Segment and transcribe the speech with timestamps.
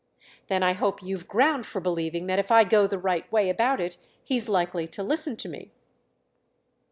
[0.47, 3.79] "Then I hope you've ground for believing that if I go the right way about
[3.79, 5.69] it he's likely to listen to me."